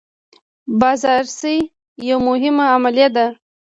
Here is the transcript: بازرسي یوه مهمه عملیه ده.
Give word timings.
بازرسي 0.79 1.55
یوه 2.09 2.21
مهمه 2.27 2.65
عملیه 2.75 3.09
ده. 3.15 3.25